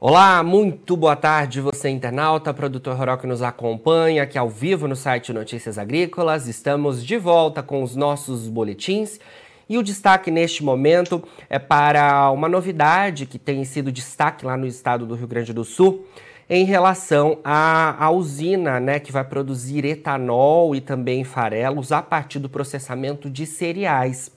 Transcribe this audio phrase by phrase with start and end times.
[0.00, 4.94] Olá, muito boa tarde, você internauta, produtor rural que nos acompanha aqui ao vivo no
[4.94, 6.46] site Notícias Agrícolas.
[6.46, 9.18] Estamos de volta com os nossos boletins
[9.68, 11.20] e o destaque neste momento
[11.50, 15.64] é para uma novidade que tem sido destaque lá no estado do Rio Grande do
[15.64, 16.06] Sul
[16.50, 22.38] em relação à, à usina né, que vai produzir etanol e também farelos a partir
[22.38, 24.30] do processamento de cereais.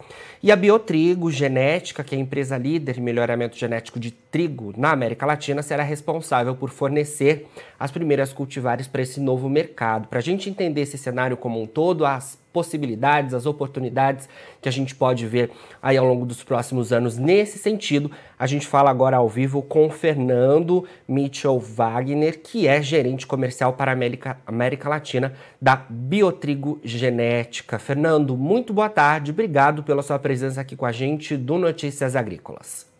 [0.44, 4.92] E a Biotrigo Genética, que é a empresa líder em melhoramento genético de trigo na
[4.92, 7.48] América Latina, será responsável por fornecer
[7.80, 10.08] as primeiras cultivares para esse novo mercado.
[10.08, 14.28] Para a gente entender esse cenário como um todo, as possibilidades, as oportunidades
[14.62, 15.52] que a gente pode ver
[15.82, 18.12] aí ao longo dos próximos anos nesse sentido.
[18.38, 23.91] A gente fala agora ao vivo com Fernando Mitchell Wagner, que é gerente comercial para
[23.91, 27.80] a América, América Latina da Biotrigo Genética.
[27.80, 32.91] Fernando, muito boa tarde, obrigado pela sua presença aqui com a gente do Notícias Agrícolas.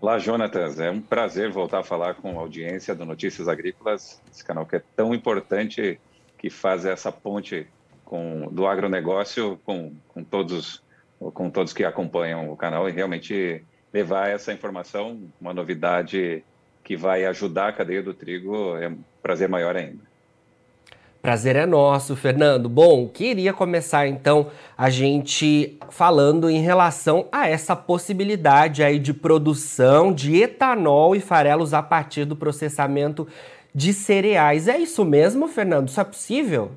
[0.00, 0.80] Olá, Jonatas.
[0.80, 4.76] É um prazer voltar a falar com a audiência do Notícias Agrícolas, esse canal que
[4.76, 6.00] é tão importante,
[6.38, 7.68] que faz essa ponte
[8.10, 10.82] com, do agronegócio com, com, todos,
[11.32, 16.42] com todos que acompanham o canal e realmente levar essa informação, uma novidade
[16.82, 20.10] que vai ajudar a cadeia do trigo, é um prazer maior ainda.
[21.22, 22.68] Prazer é nosso, Fernando.
[22.68, 30.12] Bom, queria começar então a gente falando em relação a essa possibilidade aí de produção
[30.12, 33.28] de etanol e farelos a partir do processamento
[33.72, 34.66] de cereais.
[34.66, 35.86] É isso mesmo, Fernando?
[35.86, 36.72] Isso é possível?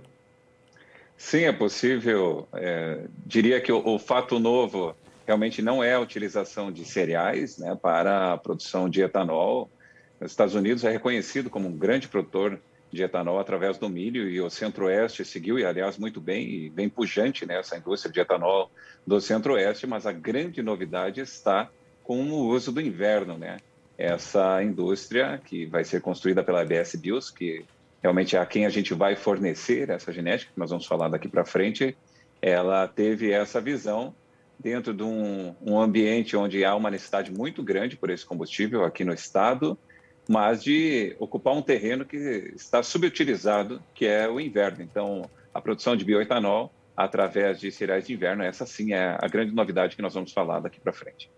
[1.23, 2.47] Sim, é possível.
[2.53, 4.93] É, diria que o, o, fato novo
[5.25, 9.71] realmente não é a utilização de cereais né, para a produção de etanol.
[10.19, 12.59] Os Estados Unidos é reconhecido como um grande produtor
[12.91, 16.89] de etanol através do milho e o Centro-Oeste seguiu, e aliás, muito bem, e bem
[16.89, 18.69] pujante né, indústria de etanol
[19.07, 21.69] do Centro-Oeste, mas a grande novidade está
[22.03, 23.57] com o uso do inverno, né?
[23.97, 27.65] Essa indústria que vai ser construída pela ABS Bios, que
[28.03, 31.45] realmente a quem a gente vai fornecer essa genética, que nós vamos falar daqui para
[31.45, 31.97] frente,
[32.41, 34.13] ela teve essa visão
[34.59, 39.05] dentro de um, um, ambiente onde há uma necessidade muito grande por esse combustível aqui
[39.05, 39.77] no estado,
[40.27, 42.17] mas de ocupar um terreno que
[42.55, 44.83] está subutilizado, que é o inverno.
[44.83, 49.53] Então, a produção de bioetanol através de cereais de inverno, essa sim é a grande
[49.53, 51.31] novidade que nós vamos falar daqui para frente.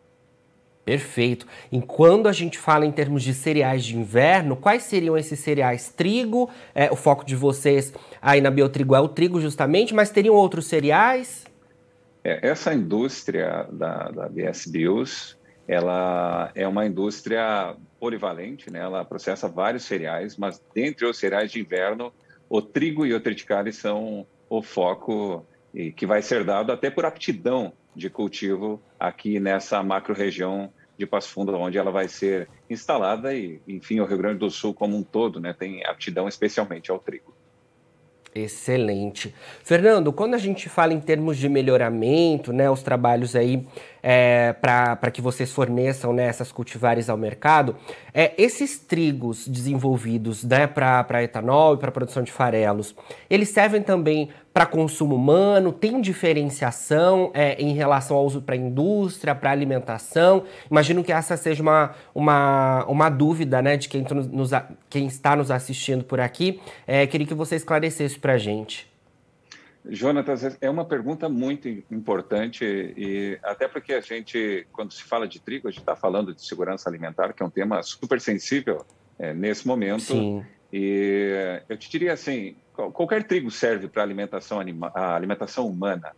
[0.85, 1.47] Perfeito.
[1.71, 5.89] E quando a gente fala em termos de cereais de inverno, quais seriam esses cereais?
[5.89, 7.91] Trigo, é, o foco de vocês
[8.21, 11.43] aí na Biotrigo é o trigo justamente, mas teriam outros cereais?
[12.23, 15.35] É, essa indústria da, da BS Bios,
[15.67, 18.79] ela é uma indústria polivalente, né?
[18.79, 22.13] ela processa vários cereais, mas dentre os cereais de inverno,
[22.47, 25.43] o trigo e o triticale são o foco
[25.95, 31.53] que vai ser dado até por aptidão de cultivo aqui nessa macro-região de Passo Fundo,
[31.55, 35.39] onde ela vai ser instalada e, enfim, o Rio Grande do Sul como um todo
[35.39, 37.33] né, tem aptidão especialmente ao trigo.
[38.33, 39.33] Excelente.
[39.63, 43.65] Fernando, quando a gente fala em termos de melhoramento, né, os trabalhos aí
[44.07, 47.75] é, para que vocês forneçam né, essas cultivares ao mercado,
[48.13, 52.95] é, esses trigos desenvolvidos né, para etanol e para produção de farelos,
[53.27, 55.71] eles servem também para consumo humano?
[55.71, 60.43] Tem diferenciação é, em relação ao uso para indústria, para alimentação?
[60.69, 64.51] Imagino que essa seja uma, uma, uma dúvida né, de quem, nos,
[64.87, 66.61] quem está nos assistindo por aqui.
[66.85, 68.87] É, queria que você esclarecesse para a gente.
[69.89, 75.39] Jonatas, é uma pergunta muito importante e até porque a gente, quando se fala de
[75.39, 78.85] trigo, a gente está falando de segurança alimentar, que é um tema super sensível
[79.19, 80.01] é, nesse momento.
[80.01, 80.43] Sim.
[80.73, 84.59] E eu te diria assim, qualquer trigo serve para alimentação
[84.93, 86.13] a alimentação humana,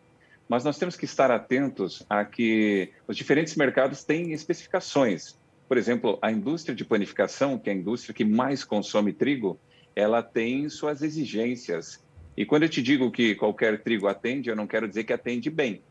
[0.47, 5.38] mas nós temos que estar atentos a que os diferentes mercados têm especificações.
[5.67, 9.59] Por exemplo, a indústria de panificação, que é a indústria que mais consome trigo,
[9.94, 12.06] ela tem suas exigências
[12.38, 15.50] e quando eu te digo que qualquer trigo atende, eu não quero dizer que atende
[15.50, 15.82] bem.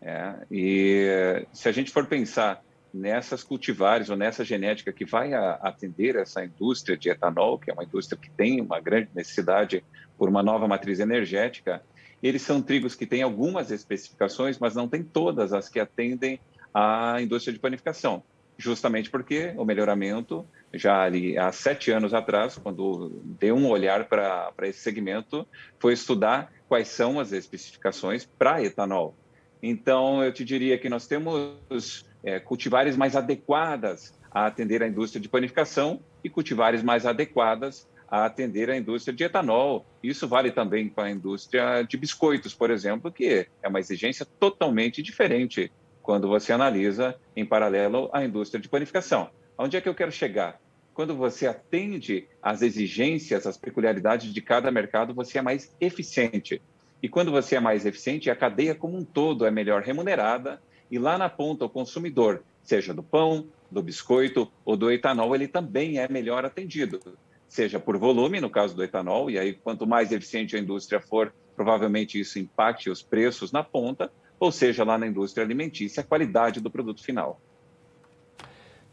[0.00, 0.34] É?
[0.50, 2.62] E se a gente for pensar
[2.94, 7.82] nessas cultivares ou nessa genética que vai atender essa indústria de etanol, que é uma
[7.82, 9.84] indústria que tem uma grande necessidade
[10.16, 11.82] por uma nova matriz energética,
[12.22, 16.38] eles são trigos que têm algumas especificações, mas não tem todas as que atendem
[16.72, 18.22] à indústria de panificação,
[18.56, 24.52] justamente porque o melhoramento já ali há sete anos atrás, quando deu um olhar para
[24.62, 25.46] esse segmento,
[25.78, 29.14] foi estudar quais são as especificações para etanol.
[29.62, 35.20] Então, eu te diria que nós temos é, cultivares mais adequadas a atender a indústria
[35.20, 39.84] de panificação e cultivares mais adequadas a atender a indústria de etanol.
[40.02, 45.02] Isso vale também para a indústria de biscoitos, por exemplo, que é uma exigência totalmente
[45.02, 45.72] diferente
[46.02, 49.30] quando você analisa em paralelo a indústria de panificação.
[49.58, 50.60] Onde é que eu quero chegar?
[50.96, 56.62] quando você atende às exigências, às peculiaridades de cada mercado, você é mais eficiente.
[57.02, 60.58] E quando você é mais eficiente, a cadeia como um todo é melhor remunerada
[60.90, 65.46] e lá na ponta o consumidor, seja do pão, do biscoito ou do etanol, ele
[65.46, 66.98] também é melhor atendido,
[67.46, 71.30] seja por volume, no caso do etanol, e aí quanto mais eficiente a indústria for,
[71.54, 74.10] provavelmente isso impacte os preços na ponta,
[74.40, 77.38] ou seja, lá na indústria alimentícia, a qualidade do produto final.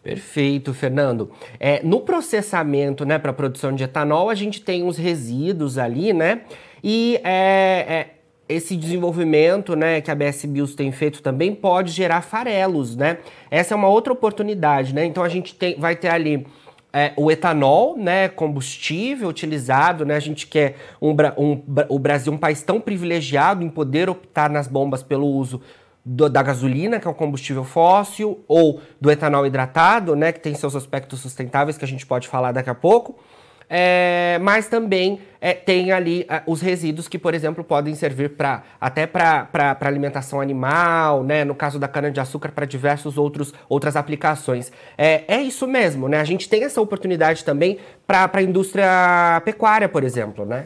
[0.04, 1.32] Perfeito, Fernando.
[1.58, 6.42] É, no processamento, né, para produção de etanol, a gente tem uns resíduos ali, né?
[6.84, 8.08] E é, é,
[8.50, 13.20] esse desenvolvimento, né, que a BS Bios tem feito também pode gerar farelos, né?
[13.50, 15.06] Essa é uma outra oportunidade, né?
[15.06, 16.46] Então a gente tem, vai ter ali
[16.92, 20.18] é, o etanol, né, combustível utilizado, né?
[20.18, 24.68] A gente quer um, um, o Brasil um país tão privilegiado em poder optar nas
[24.68, 25.62] bombas pelo uso
[26.06, 30.54] do, da gasolina, que é um combustível fóssil, ou do etanol hidratado, né, que tem
[30.54, 33.18] seus aspectos sustentáveis que a gente pode falar daqui a pouco.
[33.70, 38.62] É, mas também é, tem ali é, os resíduos que, por exemplo, podem servir para
[38.80, 39.48] até para
[39.82, 41.44] alimentação animal, né?
[41.44, 44.72] No caso da cana-de-açúcar, para diversos outros outras aplicações.
[44.98, 46.20] É, é isso mesmo, né?
[46.20, 50.66] A gente tem essa oportunidade também para a indústria pecuária, por exemplo, né?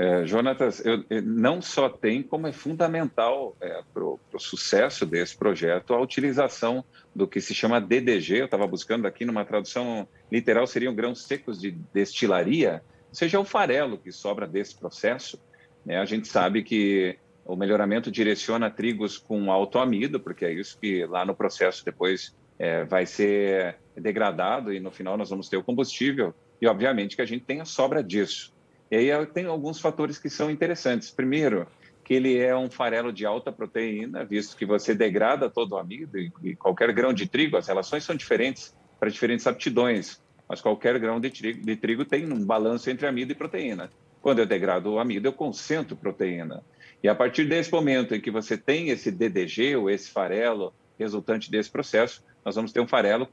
[0.00, 5.92] É, Jonatas, eu, não só tem, como é fundamental é, para o sucesso desse projeto
[5.92, 6.82] a utilização
[7.14, 8.40] do que se chama DDG.
[8.40, 13.44] Eu estava buscando aqui numa tradução literal, seriam grãos secos de destilaria, ou seja, o
[13.44, 15.38] farelo que sobra desse processo.
[15.84, 15.98] Né?
[15.98, 21.04] A gente sabe que o melhoramento direciona trigos com alto amido, porque é isso que
[21.04, 25.62] lá no processo depois é, vai ser degradado e no final nós vamos ter o
[25.62, 26.34] combustível.
[26.58, 28.58] E obviamente que a gente tem a sobra disso.
[28.90, 31.10] E aí tem alguns fatores que são interessantes.
[31.10, 31.66] Primeiro,
[32.02, 36.18] que ele é um farelo de alta proteína, visto que você degrada todo o amido
[36.18, 41.20] e, qualquer grão de trigo, as relações são diferentes para diferentes aptidões, mas qualquer grão
[41.20, 43.90] de trigo, de trigo tem um balanço entre amido e proteína.
[44.20, 46.64] Quando eu degrado o amido, eu concentro proteína.
[47.02, 51.50] E a partir desse momento em que você tem esse DDG, ou esse farelo resultante
[51.50, 53.28] desse processo, nós vamos ter um farelo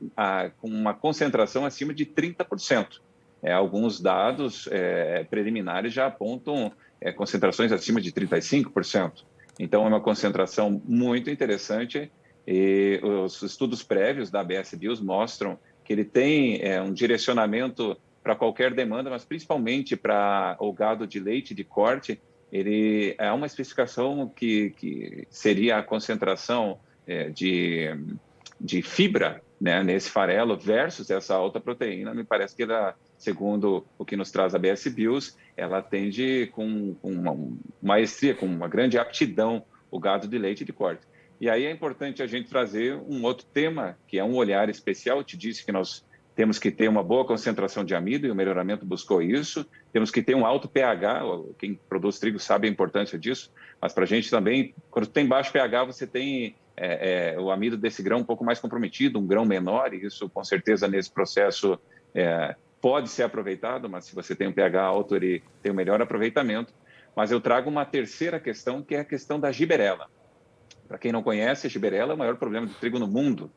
[0.61, 3.01] com uma concentração acima de 30%.
[3.41, 9.23] É, alguns dados é, preliminares já apontam é, concentrações acima de 35%.
[9.59, 12.11] Então, é uma concentração muito interessante
[12.47, 18.35] e os estudos prévios da ABS Bios mostram que ele tem é, um direcionamento para
[18.35, 24.29] qualquer demanda, mas principalmente para o gado de leite de corte, ele é uma especificação
[24.35, 27.87] que, que seria a concentração é, de,
[28.59, 34.05] de fibra né, nesse farelo versus essa alta proteína, me parece que ela segundo o
[34.05, 37.35] que nos traz a BS Bios, ela atende com, com uma
[37.81, 41.01] maestria, com uma grande aptidão o gado de leite de corte.
[41.39, 45.19] E aí é importante a gente trazer um outro tema, que é um olhar especial.
[45.19, 46.03] Eu te disse que nós
[46.35, 49.65] temos que ter uma boa concentração de amido, e o melhoramento buscou isso.
[49.91, 51.21] Temos que ter um alto pH,
[51.57, 55.51] quem produz trigo sabe a importância disso, mas para a gente também, quando tem baixo
[55.51, 59.45] pH, você tem é, é, o amido desse grão um pouco mais comprometido, um grão
[59.45, 61.79] menor, e isso com certeza nesse processo
[62.13, 66.01] é, pode ser aproveitado, mas se você tem um pH alto, ele tem um melhor
[66.01, 66.73] aproveitamento.
[67.15, 70.07] Mas eu trago uma terceira questão, que é a questão da giberela.
[70.87, 73.51] Para quem não conhece, a giberela é o maior problema de trigo no mundo,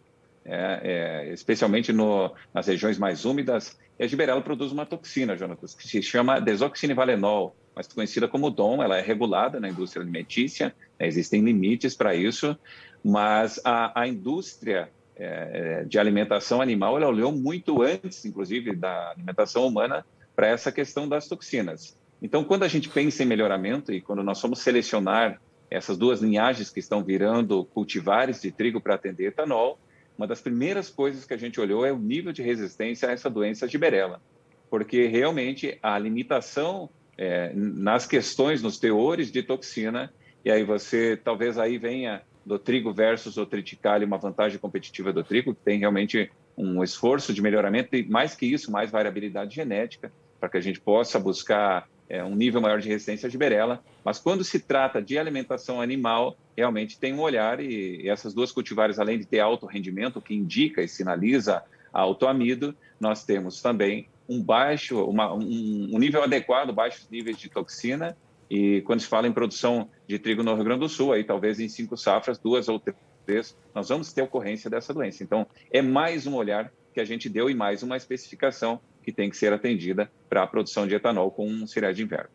[0.44, 0.80] é,
[1.28, 3.78] é, especialmente no, nas regiões mais úmidas.
[3.98, 8.82] E a giberela produz uma toxina, Jonatas, que se chama desoxinivalenol, mais conhecida como DOM.
[8.82, 12.58] Ela é regulada na indústria alimentícia, né, existem limites para isso,
[13.04, 14.90] mas a, a indústria
[15.22, 21.06] é, de alimentação animal, ela olhou muito antes, inclusive, da alimentação humana para essa questão
[21.06, 21.96] das toxinas.
[22.22, 26.70] Então, quando a gente pensa em melhoramento e quando nós fomos selecionar essas duas linhagens
[26.70, 29.78] que estão virando cultivares de trigo para atender etanol,
[30.16, 33.30] uma das primeiras coisas que a gente olhou é o nível de resistência a essa
[33.30, 34.20] doença giberela,
[34.68, 40.12] porque realmente a limitação é, nas questões, nos teores de toxina,
[40.44, 45.22] e aí você talvez aí venha do trigo versus o triticale, uma vantagem competitiva do
[45.22, 50.12] trigo, que tem realmente um esforço de melhoramento e, mais que isso, mais variabilidade genética,
[50.38, 53.82] para que a gente possa buscar é, um nível maior de resistência à giberela.
[54.04, 58.50] Mas quando se trata de alimentação animal, realmente tem um olhar e, e essas duas
[58.50, 64.08] cultivares, além de ter alto rendimento, que indica e sinaliza alto amido, nós temos também
[64.28, 68.16] um baixo, uma, um, um nível adequado, baixos níveis de toxina
[68.50, 71.60] e quando se fala em produção de trigo no Rio Grande do Sul, aí talvez
[71.60, 72.82] em cinco safras, duas ou
[73.24, 75.22] três, nós vamos ter ocorrência dessa doença.
[75.22, 79.30] Então, é mais um olhar que a gente deu e mais uma especificação que tem
[79.30, 82.30] que ser atendida para a produção de etanol com um cereais de inverno.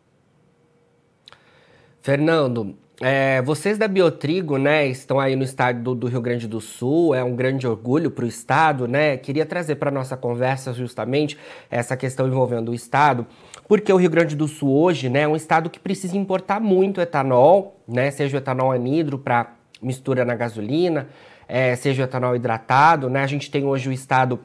[2.02, 6.62] Fernando, É, vocês da Biotrigo, né, estão aí no estado do, do Rio Grande do
[6.62, 9.18] Sul, é um grande orgulho para o estado, né?
[9.18, 11.38] Queria trazer para nossa conversa justamente
[11.70, 13.28] essa questão envolvendo o estado,
[13.68, 17.02] porque o Rio Grande do Sul hoje, né, é um estado que precisa importar muito
[17.02, 21.10] etanol, né, seja o etanol anidro para mistura na gasolina,
[21.50, 23.24] é, seja o etanol hidratado, né?
[23.24, 24.40] A gente tem hoje o estado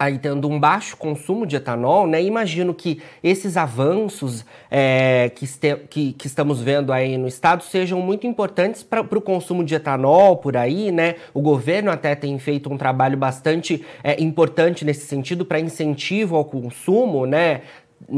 [0.00, 2.22] aí tendo um baixo consumo de etanol, né?
[2.22, 8.00] Imagino que esses avanços é, que, este, que, que, estamos vendo aí no estado sejam
[8.00, 11.16] muito importantes para o consumo de etanol por aí, né?
[11.34, 16.46] O governo até tem feito um trabalho bastante é, importante nesse sentido para incentivo ao
[16.46, 17.60] consumo, né?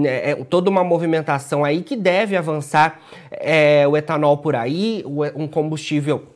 [0.05, 3.01] É, é toda uma movimentação aí que deve avançar
[3.33, 5.03] é, o etanol por aí,
[5.35, 6.32] um combustível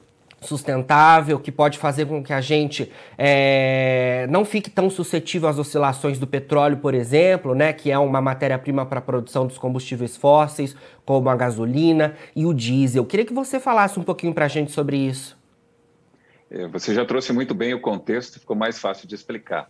[0.46, 6.18] sustentável, que pode fazer com que a gente é, não fique tão suscetível às oscilações
[6.18, 10.76] do petróleo, por exemplo, né, que é uma matéria-prima para a produção dos combustíveis fósseis,
[11.04, 13.04] como a gasolina e o diesel.
[13.04, 15.36] Queria que você falasse um pouquinho para a gente sobre isso.
[16.50, 19.68] É, você já trouxe muito bem o contexto, ficou mais fácil de explicar.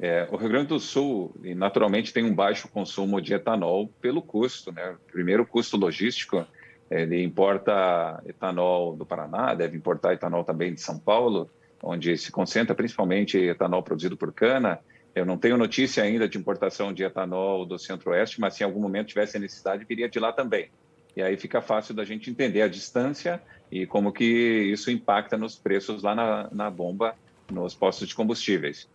[0.00, 4.72] É, o Rio Grande do Sul, naturalmente, tem um baixo consumo de etanol pelo custo.
[4.72, 4.96] Né?
[5.12, 6.44] Primeiro, custo logístico
[6.92, 11.50] ele importa etanol do Paraná, deve importar etanol também de São Paulo,
[11.82, 14.78] onde se concentra principalmente etanol produzido por cana.
[15.14, 18.80] Eu não tenho notícia ainda de importação de etanol do Centro-Oeste, mas se em algum
[18.80, 20.68] momento tivesse necessidade, viria de lá também.
[21.16, 25.56] E aí fica fácil da gente entender a distância e como que isso impacta nos
[25.56, 27.14] preços lá na, na bomba,
[27.50, 28.88] nos postos de combustíveis.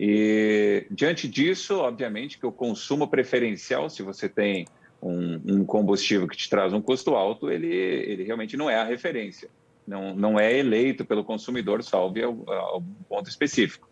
[0.00, 4.66] E diante disso, obviamente que o consumo preferencial, se você tem
[5.02, 8.84] um, um, combustível que te traz um custo alto, ele, ele realmente não é a
[8.84, 9.50] referência.
[9.86, 13.90] Não, não é eleito pelo consumidor, salve ao, ponto específico.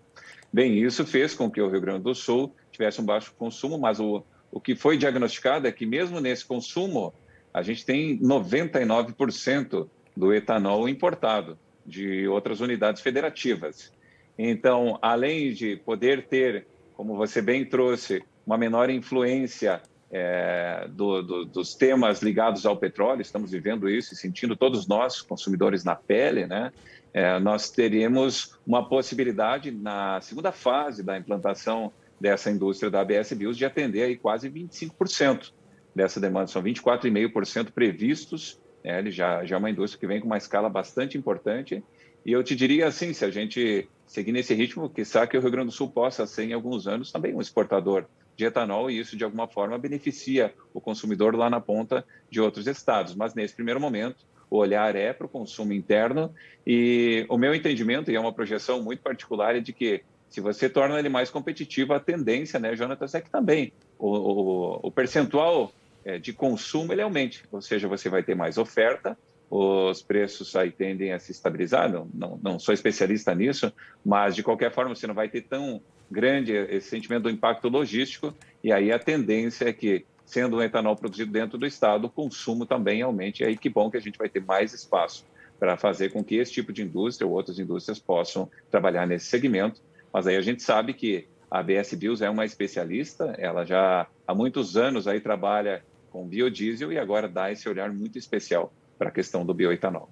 [0.52, 3.98] Bem, isso fez com que o Rio Grande do Sul tivesse um baixo consumo, mas
[3.98, 7.12] o, o que foi diagnosticado é que mesmo nesse consumo,
[7.52, 13.92] a gente tem 99% do etanol importado de outras unidades federativas.
[14.38, 21.44] Então, além de poder ter, como você bem trouxe, uma menor influência é, do, do,
[21.44, 26.46] dos temas ligados ao petróleo, estamos vivendo isso e sentindo todos nós, consumidores, na pele,
[26.46, 26.72] né?
[27.12, 33.56] É, nós teríamos uma possibilidade na segunda fase da implantação dessa indústria da ABS Bios
[33.56, 35.52] de atender aí quase 25%
[35.94, 40.26] dessa demanda, são 24,5% previstos, é, ele já, já é uma indústria que vem com
[40.26, 41.82] uma escala bastante importante,
[42.24, 45.50] e eu te diria assim, se a gente seguir nesse ritmo, que que o Rio
[45.50, 48.06] Grande do Sul possa ser em alguns anos também um exportador
[48.40, 52.66] de etanol e isso de alguma forma beneficia o consumidor lá na ponta de outros
[52.66, 53.14] estados.
[53.14, 56.34] Mas nesse primeiro momento, o olhar é para o consumo interno
[56.66, 60.70] e o meu entendimento, e é uma projeção muito particular, é de que se você
[60.70, 65.70] torna ele mais competitivo, a tendência, né, Jonatas, é que também o, o, o percentual
[66.04, 69.18] é, de consumo ele aumente, ou seja, você vai ter mais oferta,
[69.50, 73.72] os preços aí tendem a se estabilizar, não, não, não sou especialista nisso,
[74.04, 78.34] mas de qualquer forma você não vai ter tão grande esse sentimento do impacto logístico,
[78.62, 82.66] e aí a tendência é que, sendo um etanol produzido dentro do estado, o consumo
[82.66, 85.24] também aumente, e aí que bom que a gente vai ter mais espaço
[85.58, 89.82] para fazer com que esse tipo de indústria ou outras indústrias possam trabalhar nesse segmento,
[90.12, 94.34] mas aí a gente sabe que a BS Bios é uma especialista, ela já há
[94.34, 99.12] muitos anos aí trabalha com biodiesel e agora dá esse olhar muito especial para a
[99.12, 100.08] questão do bioetanol.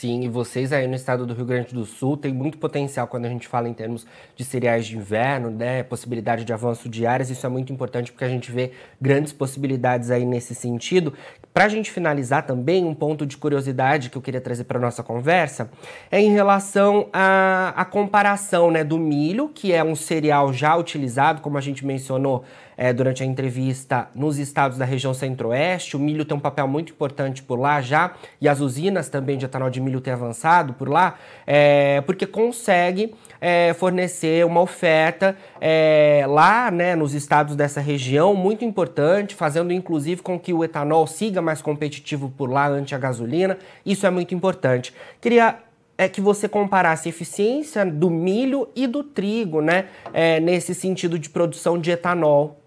[0.00, 3.26] Sim, e vocês aí no estado do Rio Grande do Sul têm muito potencial quando
[3.26, 5.82] a gente fala em termos de cereais de inverno, né?
[5.82, 10.10] Possibilidade de avanço de áreas, isso é muito importante porque a gente vê grandes possibilidades
[10.10, 11.12] aí nesse sentido.
[11.52, 15.02] Para a gente finalizar também, um ponto de curiosidade que eu queria trazer para nossa
[15.02, 15.70] conversa
[16.10, 21.42] é em relação à, à comparação né, do milho, que é um cereal já utilizado,
[21.42, 22.44] como a gente mencionou
[22.80, 25.96] é, durante a entrevista nos estados da região centro-oeste.
[25.96, 29.44] O milho tem um papel muito importante por lá já, e as usinas também de
[29.44, 31.14] etanol de milho têm avançado por lá,
[31.46, 38.62] é, porque consegue é, fornecer uma oferta é, lá né, nos estados dessa região muito
[38.62, 43.56] importante, fazendo inclusive com que o etanol siga mais competitivo por lá ante a gasolina.
[43.86, 44.92] Isso é muito importante.
[45.18, 45.56] Queria
[45.96, 49.84] é que você comparasse a eficiência do milho e do trigo, né?
[50.14, 52.59] É, nesse sentido de produção de etanol.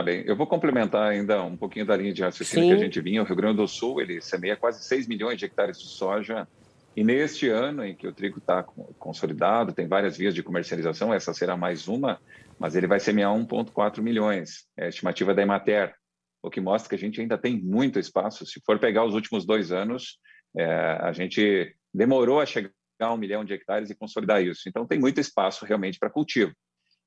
[0.00, 2.70] Tá bem, eu vou complementar ainda um pouquinho da linha de raciocínio Sim.
[2.70, 3.20] que a gente vinha.
[3.20, 6.48] O Rio Grande do Sul, ele semeia quase 6 milhões de hectares de soja
[6.96, 8.62] e neste ano em que o trigo está
[8.98, 12.18] consolidado, tem várias vias de comercialização, essa será mais uma,
[12.58, 15.94] mas ele vai semear 1,4 milhões, é a estimativa da Emater,
[16.42, 18.46] o que mostra que a gente ainda tem muito espaço.
[18.46, 20.18] Se for pegar os últimos dois anos,
[20.56, 24.66] é, a gente demorou a chegar a um milhão de hectares e consolidar isso.
[24.66, 26.54] Então, tem muito espaço realmente para cultivo.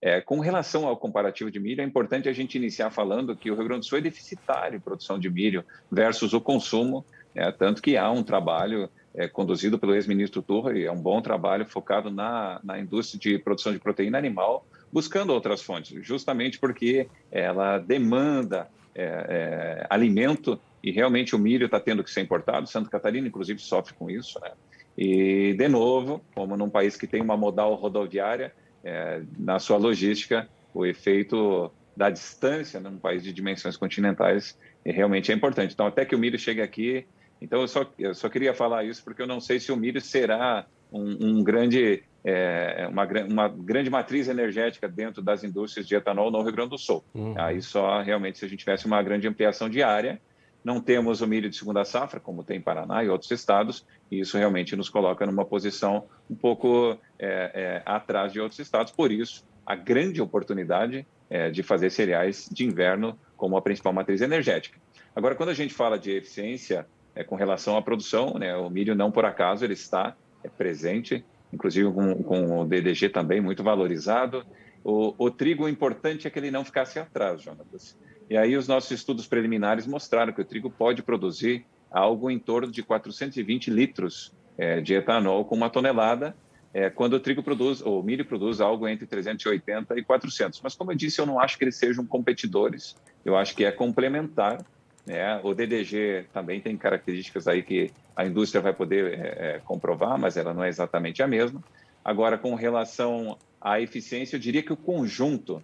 [0.05, 3.55] É, com relação ao comparativo de milho, é importante a gente iniciar falando que o
[3.55, 7.05] Rio Grande do Sul é deficitário em produção de milho versus o consumo
[7.36, 11.22] É, tanto que há um trabalho é, conduzido pelo ex-ministro Turra, e é um bom
[11.22, 17.07] trabalho focado na, na indústria de produção de proteína animal, buscando outras fontes, justamente porque
[17.31, 22.67] ela demanda é, é, alimento e realmente o milho está tendo que ser importado.
[22.67, 24.39] Santa Catarina, inclusive, sofre com isso.
[24.39, 24.51] Né?
[24.95, 28.53] E, de novo, como num país que tem uma modal rodoviária,
[28.84, 35.36] é, na sua logística, o efeito da distância num país de dimensões continentais realmente é
[35.36, 35.74] importante.
[35.74, 37.06] Então, até que o milho chegue aqui,
[37.42, 40.02] então eu só, eu só queria falar isso porque eu não sei se o milho
[40.02, 46.32] será um, um grande, é, uma, uma, grande matriz energética dentro das indústrias de etanol
[46.32, 47.04] no Rio Grande do Sul.
[47.13, 47.34] Uhum.
[47.38, 50.22] Aí só realmente se a gente tivesse uma grande ampliação de área,
[50.63, 54.20] não temos o milho de segunda safra, como tem em Paraná e outros estados, e
[54.20, 58.91] isso realmente nos coloca numa posição um pouco é, é, atrás de outros estados.
[58.91, 64.22] Por isso, a grande oportunidade é, de fazer cereais de inverno como a principal matriz
[64.22, 64.79] energética.
[65.15, 68.96] Agora, quando a gente fala de eficiência é, com relação à produção, né, o milho
[68.96, 74.46] não por acaso ele está é, presente, inclusive com, com, o DDG também muito valorizado.
[74.84, 77.98] O, o trigo, o importante é que ele não ficasse atrás, Jonas.
[78.34, 82.72] E aí os nossos estudos preliminares mostraram que o trigo pode produzir algo em torno
[82.72, 86.36] de 420 litros é, de etanol com uma tonelada,
[86.74, 90.60] é, quando o trigo produz, ou o milho produz algo entre 380 e 400.
[90.63, 92.96] Mas como eu disse, eu não acho que eles sejam competidores.
[93.24, 94.66] Eu acho que é complementar.
[95.06, 95.40] Né?
[95.44, 100.38] O DDG também tem características aí que a indústria vai poder é, é, comprovar, mas
[100.38, 101.63] ela não é exatamente a mesma.
[102.04, 105.62] Agora, com relação à eficiência, eu diria que o conjunto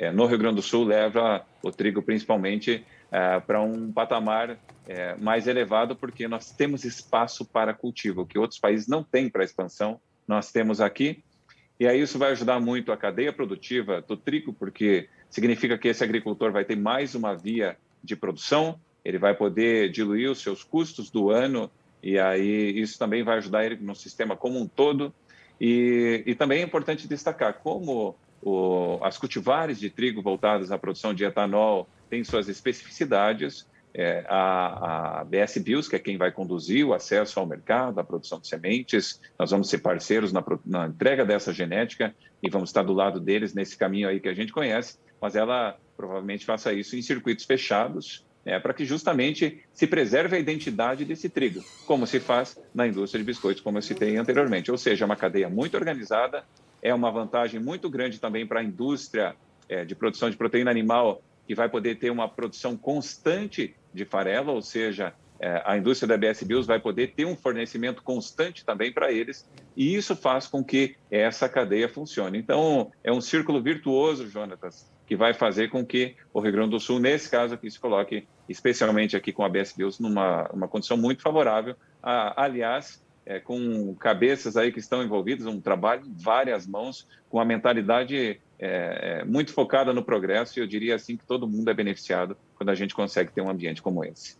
[0.00, 4.56] é, no Rio Grande do Sul leva o trigo principalmente é, para um patamar
[4.88, 9.44] é, mais elevado, porque nós temos espaço para cultivo, que outros países não têm para
[9.44, 11.22] expansão, nós temos aqui.
[11.78, 16.02] E aí isso vai ajudar muito a cadeia produtiva do trigo, porque significa que esse
[16.02, 21.10] agricultor vai ter mais uma via de produção, ele vai poder diluir os seus custos
[21.10, 21.70] do ano,
[22.02, 25.12] e aí isso também vai ajudar ele no sistema como um todo.
[25.60, 31.12] E, e também é importante destacar como o, as cultivares de trigo voltadas à produção
[31.12, 33.68] de etanol têm suas especificidades.
[33.92, 38.04] É, a, a BS Bios, que é quem vai conduzir o acesso ao mercado, à
[38.04, 42.84] produção de sementes, nós vamos ser parceiros na, na entrega dessa genética e vamos estar
[42.84, 46.94] do lado deles nesse caminho aí que a gente conhece, mas ela provavelmente faça isso
[46.94, 52.20] em circuitos fechados, é, para que justamente se preserve a identidade desse trigo, como se
[52.20, 54.70] faz na indústria de biscoitos, como eu citei anteriormente.
[54.70, 56.44] Ou seja, é uma cadeia muito organizada,
[56.82, 59.34] é uma vantagem muito grande também para a indústria
[59.68, 64.52] é, de produção de proteína animal, que vai poder ter uma produção constante de farelo,
[64.52, 68.92] ou seja, é, a indústria da BS Bios vai poder ter um fornecimento constante também
[68.92, 72.38] para eles, e isso faz com que essa cadeia funcione.
[72.38, 76.78] Então, é um círculo virtuoso, Jonatas, que vai fazer com que o Rio Grande do
[76.78, 80.96] Sul, nesse caso aqui, se coloque, especialmente aqui com a BS Bios, numa uma condição
[80.96, 81.74] muito favorável.
[82.02, 87.38] Ah, aliás, é, com cabeças aí que estão envolvidas, um trabalho em várias mãos, com
[87.38, 91.70] a mentalidade é, é, muito focada no progresso, e eu diria assim que todo mundo
[91.70, 94.36] é beneficiado quando a gente consegue ter um ambiente como esse.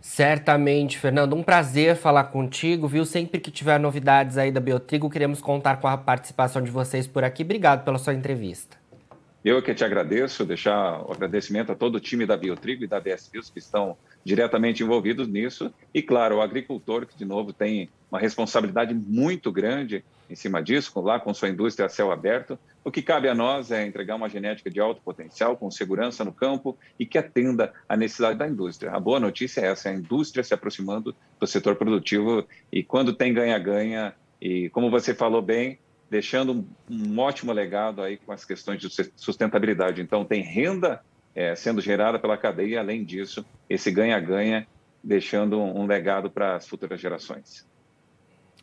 [0.00, 1.36] Certamente, Fernando.
[1.36, 3.04] Um prazer falar contigo, viu?
[3.04, 7.22] Sempre que tiver novidades aí da Biotrigo, queremos contar com a participação de vocês por
[7.22, 7.42] aqui.
[7.42, 8.79] Obrigado pela sua entrevista.
[9.42, 13.00] Eu que te agradeço, deixar o agradecimento a todo o time da Biotrigo e da
[13.00, 15.72] BS Bios que estão diretamente envolvidos nisso.
[15.94, 20.92] E, claro, o agricultor, que, de novo, tem uma responsabilidade muito grande em cima disso,
[21.00, 22.58] lá com sua indústria a céu aberto.
[22.84, 26.32] O que cabe a nós é entregar uma genética de alto potencial, com segurança no
[26.32, 28.92] campo e que atenda à necessidade da indústria.
[28.92, 33.32] A boa notícia é essa: a indústria se aproximando do setor produtivo e, quando tem
[33.32, 35.78] ganha-ganha, e como você falou bem,
[36.10, 40.02] deixando um, ótimo legado aí com as questões de sustentabilidade.
[40.02, 41.00] Então, tem renda
[41.34, 44.66] é, sendo gerada pela cadeia, e, além disso, esse ganha-ganha,
[45.02, 47.64] deixando um legado para as futuras gerações.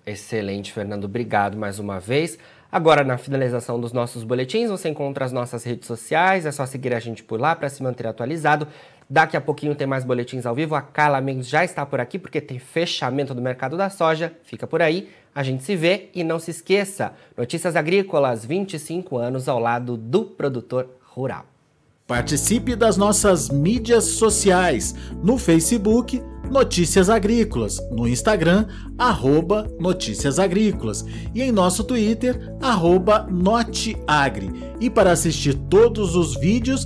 [0.05, 1.05] Excelente, Fernando.
[1.05, 2.37] Obrigado mais uma vez.
[2.69, 6.93] Agora, na finalização dos nossos boletins, você encontra as nossas redes sociais, é só seguir
[6.93, 8.67] a gente por lá para se manter atualizado.
[9.09, 10.75] Daqui a pouquinho tem mais boletins ao vivo.
[10.75, 14.33] A Carla Mendes já está por aqui porque tem fechamento do mercado da soja.
[14.43, 19.47] Fica por aí, a gente se vê e não se esqueça: Notícias Agrícolas, 25 anos
[19.47, 21.45] ao lado do produtor rural.
[22.05, 28.65] Participe das nossas mídias sociais no Facebook Notícias Agrícolas, no Instagram
[28.97, 34.49] arroba Notícias Agrícolas e em nosso Twitter arroba Noteagri.
[34.79, 36.85] E para assistir todos os vídeos